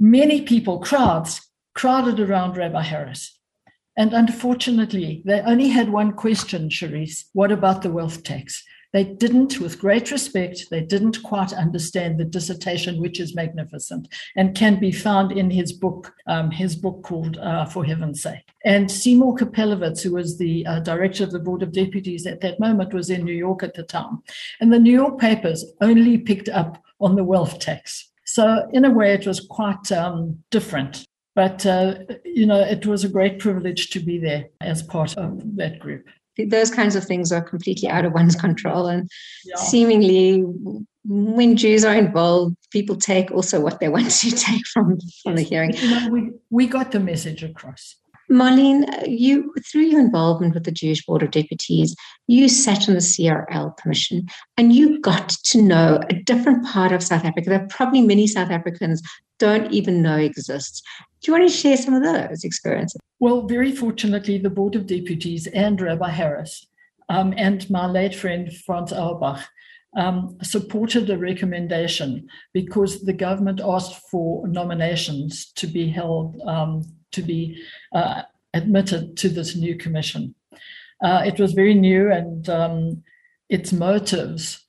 many 0.00 0.42
people, 0.42 0.80
crowds, 0.80 1.40
crowded 1.74 2.18
around 2.18 2.56
Rabbi 2.56 2.82
Harris. 2.82 3.38
And 3.96 4.12
unfortunately, 4.12 5.22
they 5.24 5.40
only 5.40 5.68
had 5.68 5.90
one 5.90 6.12
question, 6.12 6.68
Cherise 6.68 7.24
what 7.32 7.52
about 7.52 7.82
the 7.82 7.90
wealth 7.90 8.24
tax? 8.24 8.64
They 8.92 9.04
didn't, 9.04 9.60
with 9.60 9.78
great 9.78 10.10
respect, 10.10 10.70
they 10.70 10.80
didn't 10.80 11.22
quite 11.22 11.52
understand 11.52 12.18
the 12.18 12.24
dissertation, 12.24 13.00
which 13.00 13.20
is 13.20 13.34
magnificent 13.34 14.08
and 14.36 14.54
can 14.54 14.80
be 14.80 14.90
found 14.90 15.32
in 15.32 15.50
his 15.50 15.72
book, 15.72 16.14
um, 16.26 16.50
his 16.50 16.74
book 16.74 17.02
called 17.02 17.36
uh, 17.38 17.66
For 17.66 17.84
Heaven's 17.84 18.22
Sake. 18.22 18.50
And 18.64 18.90
Seymour 18.90 19.36
Kopelowitz, 19.36 20.02
who 20.02 20.14
was 20.14 20.38
the 20.38 20.66
uh, 20.66 20.80
director 20.80 21.24
of 21.24 21.30
the 21.30 21.38
Board 21.38 21.62
of 21.62 21.72
Deputies 21.72 22.26
at 22.26 22.40
that 22.40 22.58
moment, 22.58 22.94
was 22.94 23.10
in 23.10 23.24
New 23.24 23.34
York 23.34 23.62
at 23.62 23.74
the 23.74 23.82
time. 23.82 24.22
And 24.60 24.72
the 24.72 24.78
New 24.78 24.92
York 24.92 25.18
papers 25.18 25.64
only 25.80 26.18
picked 26.18 26.48
up 26.48 26.82
on 27.00 27.16
the 27.16 27.24
wealth 27.24 27.58
tax. 27.58 28.10
So, 28.26 28.68
in 28.72 28.84
a 28.84 28.90
way, 28.90 29.14
it 29.14 29.26
was 29.26 29.40
quite 29.40 29.90
um, 29.92 30.42
different 30.50 31.06
but, 31.36 31.66
uh, 31.66 31.96
you 32.24 32.46
know, 32.46 32.58
it 32.58 32.86
was 32.86 33.04
a 33.04 33.10
great 33.10 33.38
privilege 33.38 33.90
to 33.90 34.00
be 34.00 34.18
there 34.18 34.46
as 34.62 34.82
part 34.82 35.14
of 35.18 35.38
that 35.56 35.78
group. 35.78 36.06
Those 36.38 36.70
kinds 36.70 36.96
of 36.96 37.04
things 37.04 37.30
are 37.30 37.42
completely 37.42 37.90
out 37.90 38.06
of 38.06 38.14
one's 38.14 38.34
control. 38.34 38.86
And 38.86 39.08
yeah. 39.44 39.56
seemingly, 39.56 40.44
when 41.04 41.56
Jews 41.56 41.84
are 41.84 41.94
involved, 41.94 42.56
people 42.70 42.96
take 42.96 43.30
also 43.30 43.60
what 43.60 43.80
they 43.80 43.88
want 43.96 44.10
to 44.10 44.30
take 44.30 44.66
from, 44.66 44.98
from 45.22 45.36
the 45.36 45.42
hearing. 45.42 45.74
You 45.74 45.90
know, 45.90 46.08
we, 46.08 46.30
we 46.48 46.66
got 46.66 46.90
the 46.90 47.00
message 47.00 47.44
across. 47.44 47.96
Marlene, 48.30 48.86
you 49.06 49.52
through 49.70 49.82
your 49.82 50.00
involvement 50.00 50.54
with 50.54 50.64
the 50.64 50.72
Jewish 50.72 51.04
Board 51.04 51.22
of 51.22 51.30
Deputies, 51.30 51.94
you 52.26 52.48
sat 52.48 52.88
on 52.88 52.94
the 52.94 53.00
CRL 53.00 53.76
Commission 53.76 54.26
and 54.56 54.72
you 54.72 55.00
got 55.00 55.28
to 55.28 55.62
know 55.62 56.00
a 56.10 56.14
different 56.14 56.66
part 56.66 56.92
of 56.92 57.02
South 57.02 57.24
Africa 57.24 57.50
that 57.50 57.68
probably 57.68 58.02
many 58.02 58.26
South 58.26 58.50
Africans 58.50 59.02
don't 59.38 59.70
even 59.72 60.02
know 60.02 60.16
exists. 60.16 60.82
Do 61.22 61.30
you 61.30 61.38
want 61.38 61.50
to 61.50 61.56
share 61.56 61.76
some 61.76 61.94
of 61.94 62.02
those 62.02 62.44
experiences? 62.44 63.00
Well, 63.20 63.42
very 63.46 63.72
fortunately, 63.72 64.38
the 64.38 64.50
Board 64.50 64.74
of 64.74 64.86
Deputies 64.86 65.46
and 65.48 65.80
Rabbi 65.80 66.10
Harris 66.10 66.66
um, 67.08 67.34
and 67.36 67.68
my 67.70 67.86
late 67.86 68.14
friend 68.14 68.52
Franz 68.52 68.92
Auerbach 68.92 69.46
um, 69.96 70.36
supported 70.42 71.08
a 71.08 71.16
recommendation 71.16 72.28
because 72.52 73.02
the 73.04 73.12
government 73.12 73.60
asked 73.60 74.00
for 74.10 74.46
nominations 74.46 75.52
to 75.52 75.66
be 75.66 75.88
held, 75.88 76.40
um, 76.42 76.82
to 77.12 77.22
be 77.22 77.62
uh, 77.92 78.22
admitted 78.54 79.16
to 79.18 79.28
this 79.28 79.56
new 79.56 79.76
commission. 79.76 80.34
Uh, 81.02 81.22
it 81.26 81.38
was 81.38 81.52
very 81.52 81.74
new 81.74 82.10
and 82.10 82.48
um, 82.48 83.02
its 83.48 83.72
motives 83.72 84.64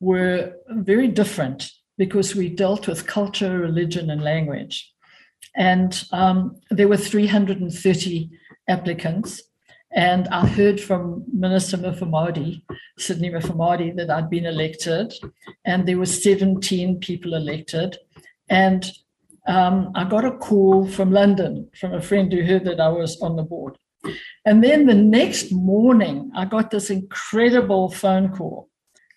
were 0.00 0.54
very 0.68 1.08
different 1.08 1.70
because 1.96 2.34
we 2.34 2.48
dealt 2.48 2.86
with 2.86 3.06
culture, 3.06 3.58
religion, 3.58 4.10
and 4.10 4.22
language. 4.22 4.92
And 5.56 6.02
um, 6.12 6.56
there 6.70 6.88
were 6.88 6.96
330 6.96 8.30
applicants. 8.68 9.42
And 9.92 10.26
I 10.28 10.46
heard 10.46 10.80
from 10.80 11.24
Minister 11.32 11.76
Mufamadi, 11.76 12.62
Sydney 12.98 13.30
Mufamadi, 13.30 13.94
that 13.96 14.10
I'd 14.10 14.28
been 14.28 14.46
elected, 14.46 15.14
and 15.64 15.86
there 15.86 15.98
were 15.98 16.06
17 16.06 16.98
people 16.98 17.34
elected. 17.34 17.96
And 18.48 18.90
um, 19.46 19.90
I 19.94 20.04
got 20.04 20.24
a 20.24 20.32
call 20.32 20.86
from 20.86 21.12
London 21.12 21.68
from 21.78 21.94
a 21.94 22.00
friend 22.00 22.32
who 22.32 22.44
heard 22.44 22.64
that 22.64 22.80
I 22.80 22.88
was 22.88 23.20
on 23.20 23.36
the 23.36 23.42
board. 23.42 23.76
And 24.44 24.62
then 24.62 24.86
the 24.86 24.94
next 24.94 25.52
morning, 25.52 26.30
I 26.34 26.44
got 26.44 26.70
this 26.70 26.90
incredible 26.90 27.90
phone 27.90 28.30
call 28.30 28.68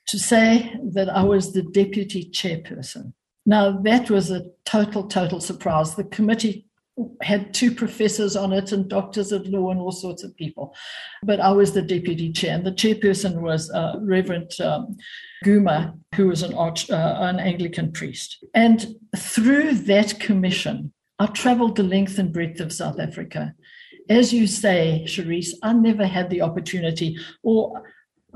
to 0.08 0.18
say 0.18 0.74
that 0.94 1.10
I 1.10 1.24
was 1.24 1.54
the 1.54 1.64
deputy 1.64 2.30
chairperson. 2.30 3.14
Now, 3.46 3.80
that 3.82 4.10
was 4.10 4.32
a 4.32 4.46
total, 4.66 5.08
total 5.08 5.40
surprise. 5.40 5.96
The 5.96 6.04
committee 6.06 6.67
had 7.22 7.54
two 7.54 7.72
professors 7.72 8.36
on 8.36 8.54
it 8.54 8.72
and 8.72 8.90
doctors 8.90 9.32
of 9.32 9.48
law 9.48 9.70
and 9.70 9.80
all 9.80 9.92
sorts 9.92 10.24
of 10.24 10.36
people. 10.36 10.76
But 11.24 11.40
I 11.40 11.52
was 11.52 11.72
the 11.72 11.82
deputy 11.82 12.32
chair, 12.32 12.56
and 12.56 12.66
the 12.66 12.72
chairperson 12.72 13.42
was 13.42 13.70
uh, 13.72 13.96
Reverend 14.02 14.60
um, 14.62 14.98
Guma, 15.46 15.98
who 16.16 16.28
was 16.28 16.44
an, 16.44 16.54
arch, 16.54 16.90
uh, 16.90 17.18
an 17.20 17.40
Anglican 17.40 17.92
priest. 17.92 18.44
And 18.54 18.96
through 19.16 19.74
that 19.74 20.20
commission, 20.20 20.94
I 21.20 21.28
traveled 21.28 21.76
the 21.76 21.84
length 21.84 22.18
and 22.20 22.34
breadth 22.34 22.60
of 22.60 22.74
South 22.74 23.00
Africa. 23.00 23.54
As 24.10 24.34
you 24.34 24.48
say, 24.48 25.04
Cherise, 25.06 25.50
I 25.64 25.74
never 25.74 26.06
had 26.06 26.30
the 26.30 26.42
opportunity, 26.42 27.18
or 27.44 27.84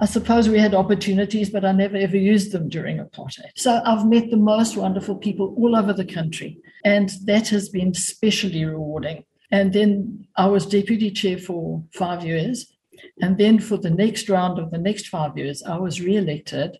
I 0.01 0.05
suppose 0.05 0.49
we 0.49 0.57
had 0.57 0.73
opportunities, 0.73 1.51
but 1.51 1.63
I 1.63 1.71
never 1.71 1.95
ever 1.95 2.17
used 2.17 2.51
them 2.51 2.69
during 2.69 2.97
apartheid. 2.97 3.51
So 3.55 3.81
I've 3.85 4.07
met 4.07 4.31
the 4.31 4.37
most 4.37 4.75
wonderful 4.75 5.15
people 5.15 5.53
all 5.55 5.75
over 5.75 5.93
the 5.93 6.05
country, 6.05 6.57
and 6.83 7.09
that 7.25 7.49
has 7.49 7.69
been 7.69 7.89
especially 7.89 8.65
rewarding. 8.65 9.25
And 9.51 9.71
then 9.73 10.27
I 10.35 10.47
was 10.47 10.65
deputy 10.65 11.11
chair 11.11 11.37
for 11.37 11.83
five 11.93 12.25
years. 12.25 12.73
And 13.21 13.37
then 13.37 13.59
for 13.59 13.77
the 13.77 13.89
next 13.91 14.27
round 14.27 14.57
of 14.57 14.71
the 14.71 14.77
next 14.79 15.07
five 15.07 15.37
years, 15.37 15.61
I 15.61 15.77
was 15.77 16.01
re-elected, 16.01 16.77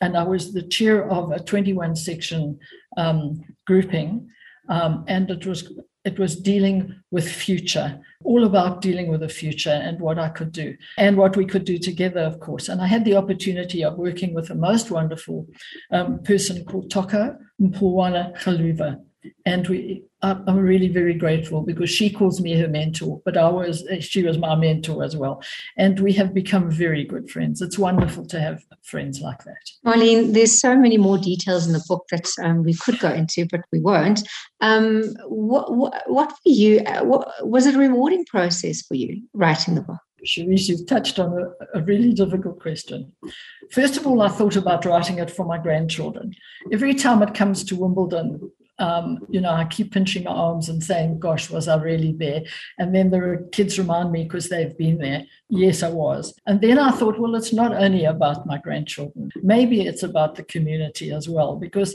and 0.00 0.16
I 0.16 0.22
was 0.22 0.52
the 0.54 0.62
chair 0.62 1.10
of 1.10 1.32
a 1.32 1.40
21 1.40 1.96
section 1.96 2.58
um, 2.96 3.42
grouping. 3.66 4.28
Um, 4.70 5.04
and 5.06 5.30
it 5.30 5.44
was 5.46 5.70
it 6.04 6.18
was 6.18 6.36
dealing 6.36 7.00
with 7.10 7.30
future, 7.30 7.98
all 8.24 8.44
about 8.44 8.82
dealing 8.82 9.08
with 9.08 9.20
the 9.20 9.28
future 9.28 9.70
and 9.70 9.98
what 10.00 10.18
I 10.18 10.28
could 10.28 10.52
do 10.52 10.76
and 10.98 11.16
what 11.16 11.36
we 11.36 11.46
could 11.46 11.64
do 11.64 11.78
together, 11.78 12.20
of 12.20 12.40
course. 12.40 12.68
And 12.68 12.82
I 12.82 12.86
had 12.86 13.04
the 13.04 13.16
opportunity 13.16 13.82
of 13.82 13.96
working 13.96 14.34
with 14.34 14.50
a 14.50 14.54
most 14.54 14.90
wonderful 14.90 15.46
um, 15.90 16.22
person 16.22 16.64
called 16.64 16.90
Toko 16.90 17.36
Mpulwana 17.60 18.36
Khaluva. 18.36 19.00
And 19.46 19.66
we 19.68 20.04
I'm 20.24 20.56
really 20.56 20.88
very 20.88 21.14
grateful 21.14 21.62
because 21.62 21.90
she 21.90 22.08
calls 22.08 22.40
me 22.40 22.58
her 22.58 22.68
mentor, 22.68 23.20
but 23.24 23.36
I 23.36 23.48
was 23.48 23.86
she 24.00 24.22
was 24.22 24.38
my 24.38 24.54
mentor 24.54 25.04
as 25.04 25.16
well, 25.16 25.42
and 25.76 26.00
we 26.00 26.12
have 26.14 26.32
become 26.32 26.70
very 26.70 27.04
good 27.04 27.30
friends. 27.30 27.60
It's 27.60 27.78
wonderful 27.78 28.24
to 28.26 28.40
have 28.40 28.62
friends 28.82 29.20
like 29.20 29.44
that. 29.44 29.70
Marlene, 29.84 30.32
there's 30.32 30.58
so 30.58 30.76
many 30.76 30.96
more 30.96 31.18
details 31.18 31.66
in 31.66 31.74
the 31.74 31.84
book 31.88 32.06
that 32.10 32.26
um, 32.42 32.64
we 32.64 32.72
could 32.74 32.98
go 33.00 33.10
into, 33.10 33.46
but 33.50 33.60
we 33.70 33.80
won't. 33.80 34.26
Um, 34.62 35.14
what, 35.26 35.74
what, 35.74 36.02
what 36.06 36.30
for 36.30 36.48
you? 36.48 36.80
Uh, 36.80 37.04
what, 37.04 37.28
was 37.46 37.66
it 37.66 37.74
a 37.74 37.78
rewarding 37.78 38.24
process 38.24 38.80
for 38.80 38.94
you 38.94 39.22
writing 39.34 39.74
the 39.74 39.82
book? 39.82 40.00
Cherise, 40.24 40.68
you've 40.68 40.86
touched 40.86 41.18
on 41.18 41.32
a, 41.38 41.78
a, 41.78 41.82
really 41.82 42.12
difficult 42.12 42.58
question. 42.60 43.12
First 43.70 43.96
of 43.96 44.06
all, 44.06 44.22
I 44.22 44.28
thought 44.28 44.56
about 44.56 44.84
writing 44.84 45.18
it 45.18 45.30
for 45.30 45.44
my 45.44 45.58
grandchildren. 45.58 46.32
Every 46.72 46.94
time 46.94 47.22
it 47.22 47.34
comes 47.34 47.62
to 47.64 47.76
Wimbledon, 47.76 48.50
um, 48.78 49.18
you 49.30 49.40
know, 49.40 49.52
I 49.52 49.64
keep 49.64 49.92
pinching 49.92 50.24
my 50.24 50.32
arms 50.32 50.68
and 50.68 50.82
saying, 50.82 51.20
Gosh, 51.20 51.50
was 51.50 51.68
I 51.68 51.76
really 51.76 52.12
there? 52.12 52.42
And 52.78 52.94
then 52.94 53.10
the 53.10 53.48
kids 53.52 53.78
remind 53.78 54.10
me 54.10 54.24
because 54.24 54.48
they've 54.48 54.76
been 54.76 54.98
there. 54.98 55.24
Yes, 55.48 55.82
I 55.82 55.90
was. 55.90 56.34
And 56.46 56.60
then 56.60 56.78
I 56.78 56.90
thought, 56.90 57.18
well, 57.18 57.36
it's 57.36 57.52
not 57.52 57.72
only 57.72 58.04
about 58.04 58.46
my 58.46 58.58
grandchildren, 58.58 59.30
maybe 59.42 59.82
it's 59.82 60.02
about 60.02 60.34
the 60.34 60.44
community 60.44 61.12
as 61.12 61.28
well, 61.28 61.56
because 61.56 61.94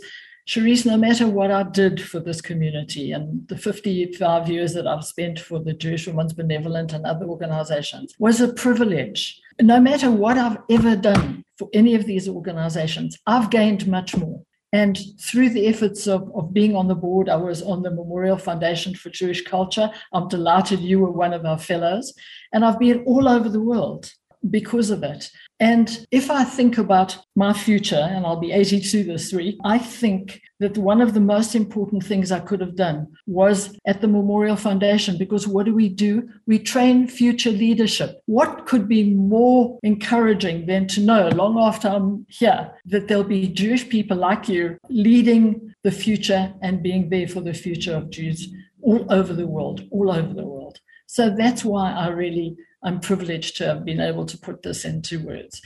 Cherise, 0.50 0.84
no 0.84 0.98
matter 0.98 1.28
what 1.28 1.52
I 1.52 1.62
did 1.62 2.02
for 2.02 2.20
this 2.20 2.42
community 2.42 3.12
and 3.12 3.48
the 3.50 3.58
55 3.58 4.50
years 4.50 4.74
that 4.74 4.88
I've 4.88 5.04
spent 5.04 5.40
for 5.40 5.60
the 5.60 5.74
Jewish 5.74 6.08
Women's 6.08 6.34
Benevolent 6.34 6.92
and 6.92 7.06
other 7.06 7.28
organizations 7.28 8.16
was 8.18 8.42
a 8.42 8.52
privilege. 8.54 9.40
No 9.62 9.80
matter 9.80 10.10
what 10.10 10.40
I've 10.40 10.58
ever 10.72 10.96
done 10.96 11.44
for 11.60 11.70
any 11.72 11.94
of 11.94 12.06
these 12.08 12.28
organizations, 12.28 13.20
I've 13.28 13.52
gained 13.52 13.86
much 13.86 14.18
more. 14.18 14.42
And 14.72 15.00
through 15.20 15.50
the 15.50 15.68
efforts 15.68 16.08
of, 16.08 16.32
of 16.36 16.54
being 16.54 16.76
on 16.76 16.88
the 16.88 16.96
board, 16.96 17.28
I 17.28 17.38
was 17.38 17.62
on 17.62 17.82
the 17.82 17.90
Memorial 17.90 18.38
Foundation 18.38 18.94
for 18.94 19.10
Jewish 19.10 19.44
Culture. 19.44 19.90
I'm 20.14 20.28
delighted 20.28 20.80
you 20.80 21.00
were 21.00 21.12
one 21.12 21.34
of 21.34 21.46
our 21.46 21.58
fellows. 21.58 22.14
And 22.54 22.64
I've 22.64 22.80
been 22.80 23.04
all 23.06 23.28
over 23.28 23.50
the 23.50 23.62
world 23.62 24.14
because 24.48 24.92
of 24.92 25.04
it. 25.04 25.32
And 25.62 26.08
if 26.10 26.32
I 26.32 26.46
think 26.46 26.78
about 26.78 27.18
my 27.36 27.52
future, 27.52 28.08
and 28.12 28.26
I'll 28.26 28.40
be 28.40 28.54
82 28.54 29.04
this 29.04 29.34
week, 29.34 29.58
I 29.66 29.78
think 29.78 30.42
that 30.62 30.78
one 30.78 31.02
of 31.02 31.14
the 31.14 31.20
most 31.20 31.54
important 31.54 32.04
things 32.04 32.32
I 32.32 32.40
could 32.40 32.62
have 32.62 32.76
done 32.76 33.08
was 33.28 33.78
at 33.86 34.00
the 34.00 34.08
Memorial 34.08 34.56
Foundation, 34.56 35.18
because 35.18 35.48
what 35.48 35.66
do 35.66 35.76
we 35.76 35.90
do? 35.90 36.30
We 36.48 36.60
train 36.60 37.08
future 37.08 37.52
leadership. 37.52 38.22
What 38.26 38.66
could 38.68 38.88
be 38.88 39.14
more 39.14 39.78
encouraging 39.84 40.66
than 40.66 40.88
to 40.88 41.02
know, 41.02 41.28
long 41.30 41.60
after 41.60 41.90
I'm 41.90 42.26
here, 42.30 42.72
that 42.86 43.10
there'll 43.10 43.24
be 43.26 43.48
Jewish 43.48 43.88
people 43.90 44.18
like 44.18 44.48
you 44.48 44.78
leading 44.90 45.76
the 45.84 45.92
future 45.92 46.54
and 46.62 46.84
being 46.84 47.10
there 47.10 47.28
for 47.28 47.42
the 47.42 47.54
future 47.54 47.96
of 47.96 48.10
Jews 48.10 48.48
all 48.82 49.06
over 49.12 49.34
the 49.34 49.48
world, 49.48 49.88
all 49.92 50.10
over 50.10 50.34
the 50.34 50.46
world. 50.46 50.80
So 51.08 51.36
that's 51.36 51.66
why 51.66 51.92
I 51.92 52.08
really 52.10 52.56
I'm 52.84 53.00
privileged 53.00 53.58
to 53.58 53.66
have 53.66 53.86
been 53.86 54.00
able 54.00 54.26
to 54.26 54.38
put 54.38 54.64
this 54.64 54.86
into 54.86 55.26
words. 55.26 55.62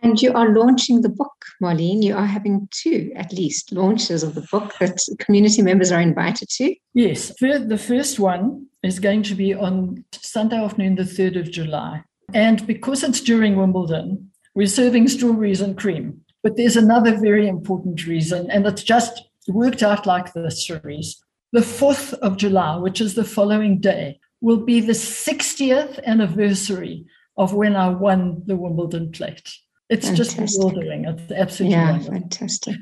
And 0.00 0.20
you 0.22 0.32
are 0.32 0.54
launching 0.54 1.02
the 1.02 1.08
book, 1.08 1.32
Marlene. 1.60 2.04
You 2.04 2.16
are 2.16 2.26
having 2.26 2.68
two, 2.70 3.10
at 3.16 3.32
least, 3.32 3.72
launches 3.72 4.22
of 4.22 4.34
the 4.36 4.46
book 4.52 4.74
that 4.78 5.00
community 5.18 5.60
members 5.60 5.90
are 5.90 6.00
invited 6.00 6.48
to. 6.50 6.74
Yes. 6.94 7.32
The 7.40 7.82
first 7.84 8.20
one 8.20 8.66
is 8.84 9.00
going 9.00 9.24
to 9.24 9.34
be 9.34 9.54
on 9.54 10.04
Sunday 10.12 10.56
afternoon, 10.56 10.94
the 10.94 11.02
3rd 11.02 11.40
of 11.40 11.50
July. 11.50 12.04
And 12.32 12.64
because 12.66 13.02
it's 13.02 13.20
during 13.20 13.56
Wimbledon, 13.56 14.30
we're 14.54 14.68
serving 14.68 15.08
strawberries 15.08 15.60
and 15.60 15.76
cream. 15.76 16.20
But 16.44 16.56
there's 16.56 16.76
another 16.76 17.18
very 17.18 17.48
important 17.48 18.06
reason, 18.06 18.48
and 18.52 18.64
it's 18.66 18.84
just 18.84 19.24
worked 19.48 19.82
out 19.82 20.06
like 20.06 20.32
this, 20.32 20.64
Cherise. 20.68 21.16
The 21.52 21.60
4th 21.60 22.12
of 22.20 22.36
July, 22.36 22.76
which 22.76 23.00
is 23.00 23.14
the 23.14 23.24
following 23.24 23.80
day, 23.80 24.20
will 24.40 24.64
be 24.64 24.80
the 24.80 24.92
60th 24.92 26.02
anniversary 26.04 27.06
of 27.36 27.54
when 27.54 27.76
I 27.76 27.88
won 27.88 28.42
the 28.46 28.56
Wimbledon 28.56 29.12
plate. 29.12 29.52
It's 29.88 30.06
fantastic. 30.06 30.38
just 30.38 30.56
bewildering. 30.58 31.04
It's 31.06 31.32
absolutely 31.32 31.76
yeah, 31.76 31.90
wonderful. 31.92 32.12
fantastic. 32.12 32.76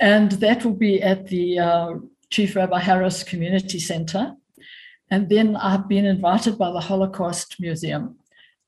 And 0.00 0.32
that 0.32 0.64
will 0.64 0.74
be 0.74 1.02
at 1.02 1.26
the 1.26 1.58
uh, 1.58 1.94
Chief 2.30 2.54
Rabbi 2.56 2.78
Harris 2.78 3.22
Community 3.22 3.78
Center. 3.78 4.34
And 5.10 5.28
then 5.28 5.56
I've 5.56 5.88
been 5.88 6.06
invited 6.06 6.56
by 6.58 6.70
the 6.70 6.80
Holocaust 6.80 7.56
Museum 7.58 8.16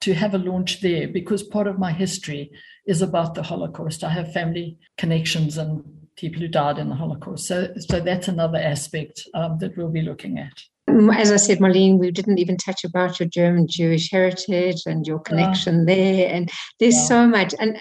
to 0.00 0.14
have 0.14 0.34
a 0.34 0.38
launch 0.38 0.80
there 0.80 1.08
because 1.08 1.42
part 1.42 1.66
of 1.66 1.78
my 1.78 1.92
history 1.92 2.50
is 2.86 3.02
about 3.02 3.34
the 3.34 3.42
Holocaust. 3.42 4.02
I 4.02 4.10
have 4.10 4.32
family 4.32 4.78
connections 4.96 5.58
and 5.58 5.84
people 6.16 6.40
who 6.40 6.48
died 6.48 6.78
in 6.78 6.88
the 6.88 6.94
Holocaust. 6.94 7.46
So, 7.46 7.72
so 7.78 8.00
that's 8.00 8.28
another 8.28 8.58
aspect 8.58 9.22
um, 9.34 9.58
that 9.58 9.76
we'll 9.76 9.88
be 9.88 10.02
looking 10.02 10.38
at 10.38 10.62
as 10.88 11.30
I 11.30 11.36
said, 11.36 11.58
Marlene, 11.58 11.98
we 11.98 12.10
didn't 12.10 12.38
even 12.38 12.56
touch 12.56 12.84
about 12.84 13.20
your 13.20 13.28
German 13.28 13.66
Jewish 13.68 14.10
heritage 14.10 14.82
and 14.86 15.06
your 15.06 15.20
connection 15.20 15.86
yeah. 15.86 15.94
there. 15.94 16.34
And 16.34 16.50
there's 16.78 16.96
yeah. 16.96 17.06
so 17.06 17.26
much. 17.26 17.54
And 17.58 17.76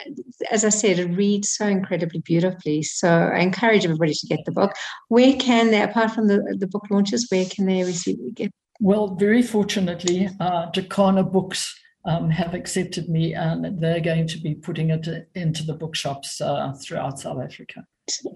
as 0.51 0.63
I 0.63 0.70
said, 0.70 1.00
it 1.00 1.15
reads 1.15 1.51
so 1.51 1.65
incredibly 1.65 2.20
beautifully. 2.20 2.84
So 2.84 3.10
I 3.10 3.39
encourage 3.39 3.86
everybody 3.86 4.13
to 4.13 4.27
get 4.27 4.46
the 4.46 4.51
book. 4.51 4.74
Where 5.08 5.36
can 5.38 5.72
they, 5.72 5.82
apart 5.82 6.12
from 6.12 6.27
the, 6.27 6.56
the 6.60 6.68
book 6.68 6.86
launches, 6.89 7.27
where 7.29 7.46
can 7.46 7.65
they 7.65 7.84
receive 7.84 8.18
get? 8.36 8.51
Well, 8.79 9.15
very 9.15 9.41
fortunately, 9.41 10.29
uh, 10.39 10.72
Jacana 10.72 11.24
Books 11.24 11.75
um, 12.06 12.29
have 12.29 12.53
accepted 12.53 13.10
me 13.10 13.34
and 13.34 13.82
they're 13.82 14.00
going 14.00 14.27
to 14.27 14.39
be 14.39 14.56
putting 14.56 14.89
it 14.89 15.29
into 15.36 15.63
the 15.63 15.74
bookshops 15.74 16.39
uh, 16.39 16.74
throughout 16.82 17.20
South 17.20 17.41
Africa. 17.41 17.84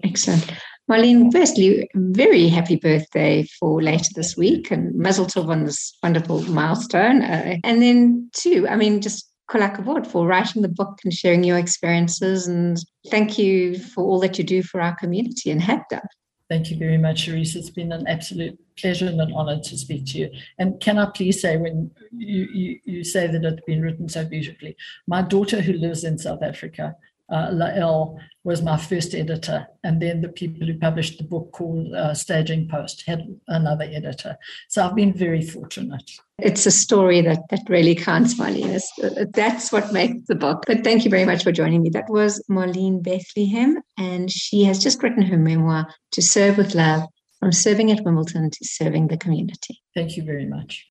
Excellent. 0.04 0.52
Marlene, 0.90 1.32
firstly, 1.32 1.88
very 1.94 2.46
happy 2.48 2.76
birthday 2.76 3.42
for 3.58 3.82
later 3.82 4.10
this 4.14 4.36
week 4.36 4.70
and 4.70 4.94
Mazel 4.94 5.24
Tov 5.24 5.48
on 5.48 5.64
this 5.64 5.96
wonderful 6.02 6.42
milestone. 6.42 7.22
Uh, 7.22 7.56
and 7.64 7.80
then, 7.80 8.28
two, 8.34 8.68
I 8.68 8.76
mean, 8.76 9.00
just 9.00 9.30
Kol 9.48 9.62
HaKavod 9.62 10.06
for 10.06 10.26
writing 10.26 10.60
the 10.60 10.68
book 10.68 11.00
and 11.02 11.12
sharing 11.12 11.42
your 11.42 11.58
experiences. 11.58 12.46
And 12.46 12.76
thank 13.10 13.38
you 13.38 13.78
for 13.78 14.04
all 14.04 14.20
that 14.20 14.36
you 14.36 14.44
do 14.44 14.62
for 14.62 14.80
our 14.82 14.94
community 14.96 15.50
and 15.50 15.62
have 15.62 15.82
done. 15.88 16.06
Thank 16.50 16.70
you 16.70 16.76
very 16.76 16.98
much, 16.98 17.26
Cherise. 17.26 17.56
It's 17.56 17.70
been 17.70 17.90
an 17.90 18.06
absolute 18.06 18.58
pleasure 18.76 19.06
and 19.06 19.18
an 19.18 19.32
honor 19.34 19.60
to 19.60 19.78
speak 19.78 20.04
to 20.08 20.18
you. 20.18 20.30
And 20.58 20.78
can 20.80 20.98
I 20.98 21.06
please 21.06 21.40
say, 21.40 21.56
when 21.56 21.90
you, 22.12 22.46
you, 22.52 22.80
you 22.84 23.04
say 23.04 23.26
that 23.26 23.42
it's 23.42 23.64
been 23.66 23.80
written 23.80 24.10
so 24.10 24.26
beautifully, 24.26 24.76
my 25.06 25.22
daughter 25.22 25.62
who 25.62 25.72
lives 25.72 26.04
in 26.04 26.18
South 26.18 26.42
Africa 26.42 26.94
uh, 27.30 27.50
Lael 27.52 28.18
was 28.44 28.62
my 28.62 28.76
first 28.76 29.14
editor, 29.14 29.66
and 29.82 30.02
then 30.02 30.20
the 30.20 30.28
people 30.28 30.66
who 30.66 30.78
published 30.78 31.18
the 31.18 31.24
book 31.24 31.52
called 31.52 31.94
uh, 31.94 32.12
Staging 32.14 32.68
Post 32.68 33.04
had 33.06 33.22
another 33.48 33.84
editor. 33.84 34.36
So 34.68 34.84
I've 34.84 34.94
been 34.94 35.14
very 35.14 35.42
fortunate. 35.42 36.10
It's 36.38 36.66
a 36.66 36.70
story 36.70 37.20
that 37.22 37.40
that 37.50 37.62
really 37.68 37.94
counts, 37.94 38.34
Marlene. 38.38 38.80
That's 39.32 39.72
what 39.72 39.92
makes 39.92 40.26
the 40.26 40.34
book. 40.34 40.64
But 40.66 40.84
thank 40.84 41.04
you 41.04 41.10
very 41.10 41.24
much 41.24 41.44
for 41.44 41.52
joining 41.52 41.82
me. 41.82 41.90
That 41.90 42.10
was 42.10 42.42
Marlene 42.50 43.02
Bethlehem, 43.02 43.80
and 43.96 44.30
she 44.30 44.64
has 44.64 44.78
just 44.78 45.02
written 45.02 45.22
her 45.22 45.38
memoir, 45.38 45.86
To 46.12 46.22
Serve 46.22 46.58
with 46.58 46.74
Love, 46.74 47.04
from 47.40 47.52
serving 47.52 47.92
at 47.92 48.02
Wimbledon 48.04 48.50
to 48.50 48.58
serving 48.62 49.08
the 49.08 49.18
community. 49.18 49.82
Thank 49.94 50.16
you 50.16 50.24
very 50.24 50.46
much. 50.46 50.82